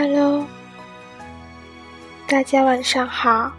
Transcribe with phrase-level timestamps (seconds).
[0.00, 0.46] Hello，
[2.28, 3.52] 大家晚上好，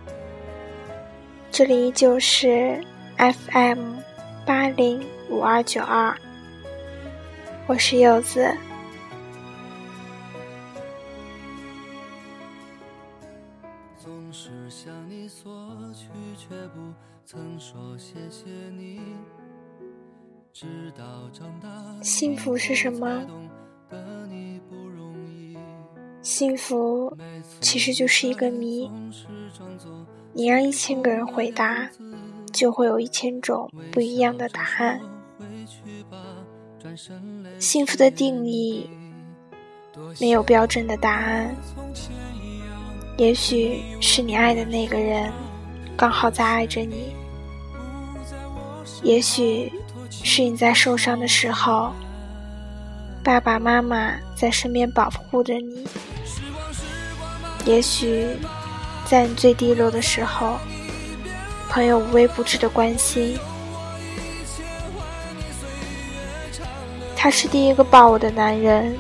[1.51, 2.81] 这里依旧是
[3.17, 3.97] FM
[4.45, 6.15] 八零五二九二，
[7.67, 8.55] 我是柚子。
[22.01, 23.27] 幸福是什么？
[26.39, 27.17] 幸福
[27.59, 28.89] 其实就是一个谜，
[30.31, 31.89] 你让一千个人回答，
[32.53, 35.01] 就会有一千种不一样的答案。
[37.59, 38.89] 幸福的定义
[40.21, 41.53] 没有标准的答案，
[43.17, 45.29] 也许是你爱的那个人
[45.97, 47.13] 刚好在爱着你，
[49.03, 49.69] 也许
[50.09, 51.91] 是你在受伤的时候。
[53.21, 55.85] 爸爸妈妈在身边保护着你，
[57.65, 58.27] 也许
[59.05, 60.57] 在你最低落的时候，
[61.69, 63.37] 朋友无微不至的关心。
[67.15, 68.97] 他是第一个抱我的男人，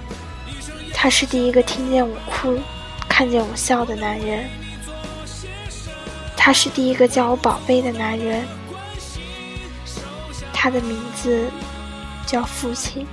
[0.93, 2.59] 他是第一个听见我哭、
[3.07, 4.49] 看见我笑的男人，
[6.35, 8.45] 他是第一个叫我宝贝的男人，
[10.53, 11.49] 他的名字
[12.25, 13.07] 叫父亲。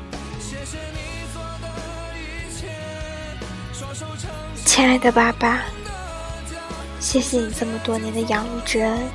[4.77, 5.63] 亲爱的爸爸，
[7.01, 9.09] 谢谢你这么多年的养育之恩，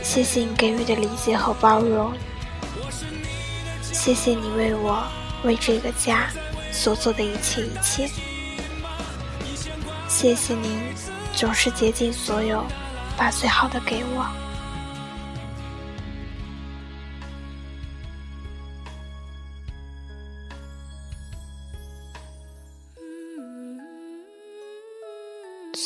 [0.00, 2.12] 谢谢你给予的理解和包容，
[3.82, 5.02] 谢谢你为我、
[5.42, 6.30] 为这个家
[6.70, 8.08] 所做的一切一切，
[10.08, 10.80] 谢谢您
[11.34, 12.64] 总是竭尽所有，
[13.16, 14.24] 把最好的给我。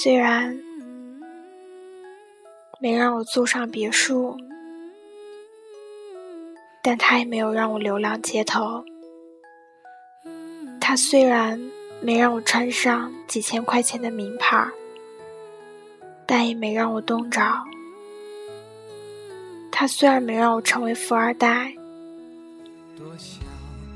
[0.05, 0.55] 虽然
[2.79, 4.37] 没让我住上别墅，
[6.83, 8.85] 但他也没有让我流浪街头。
[10.79, 11.59] 他虽然
[12.03, 14.69] 没让我穿上几千块钱的名牌，
[16.27, 17.41] 但也没让我冻着。
[19.73, 21.75] 他虽然没让我成为富二代，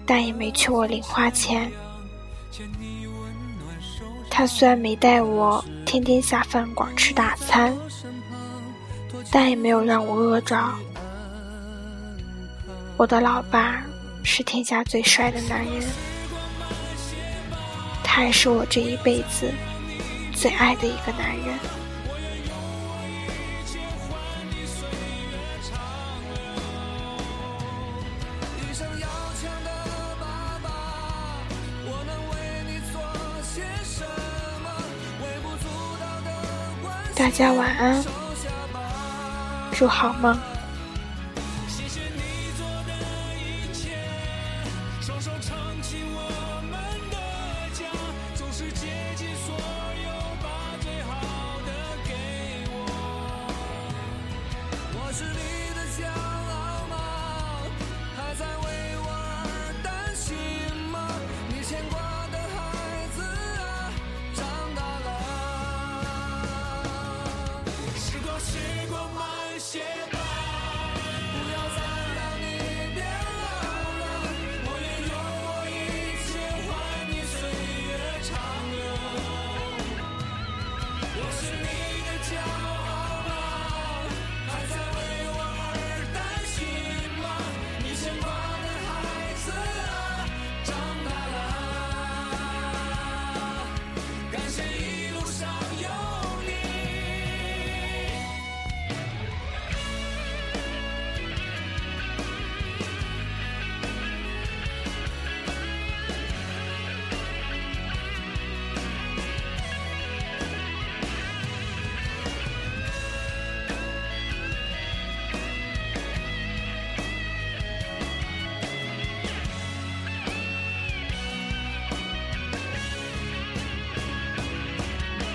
[0.07, 1.71] 但也没缺我零花钱。
[4.31, 7.75] 他虽然没带我天天下饭馆吃大餐，
[9.31, 10.57] 但也没有让我饿着。
[12.97, 13.83] 我的老爸
[14.23, 15.83] 是天下最帅的男人，
[18.03, 19.53] 他也是我这一辈子
[20.35, 21.59] 最爱的一个男人。
[37.19, 38.01] 大家晚安，
[39.73, 40.39] 祝好梦。